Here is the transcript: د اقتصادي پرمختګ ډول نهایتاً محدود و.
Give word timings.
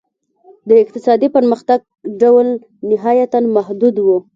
د 0.69 0.71
اقتصادي 0.83 1.27
پرمختګ 1.35 1.79
ډول 2.21 2.47
نهایتاً 2.89 3.39
محدود 3.55 3.95
و. 4.01 4.07